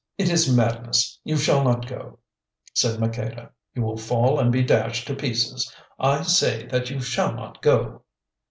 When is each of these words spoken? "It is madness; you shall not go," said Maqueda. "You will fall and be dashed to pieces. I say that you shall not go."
"It 0.17 0.29
is 0.31 0.51
madness; 0.51 1.19
you 1.23 1.37
shall 1.37 1.63
not 1.63 1.85
go," 1.87 2.17
said 2.73 2.99
Maqueda. 2.99 3.51
"You 3.75 3.83
will 3.83 3.97
fall 3.97 4.39
and 4.39 4.51
be 4.51 4.63
dashed 4.63 5.05
to 5.09 5.15
pieces. 5.15 5.71
I 5.99 6.23
say 6.23 6.65
that 6.71 6.89
you 6.89 6.99
shall 7.03 7.35
not 7.35 7.61
go." 7.61 8.01